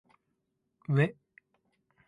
[0.89, 1.15] うぇ